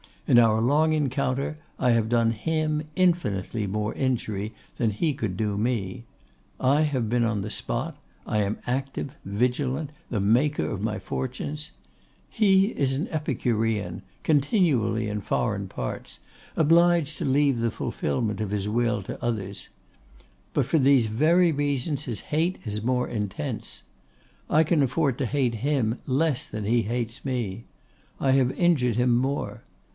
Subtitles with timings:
[0.27, 5.57] In our long encounter I have done him infinitely more injury than he could do
[5.57, 6.05] me;
[6.59, 11.69] I have been on the spot, I am active, vigilant, the maker of my fortunes.
[12.29, 16.19] He is an epicurean, continually in foreign parts,
[16.55, 19.67] obliged to leave the fulfilment of his will to others.
[20.53, 23.83] But, for these very reasons, his hate is more intense.
[24.49, 27.65] I can afford to hate him less than he hates me;
[28.19, 29.61] I have injured him more.